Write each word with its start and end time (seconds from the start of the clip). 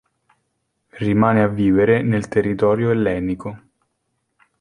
Rimane 0.97 1.43
a 1.43 1.47
vivere 1.47 2.01
nel 2.01 2.27
territorio 2.27 2.89
ellenico. 2.89 3.59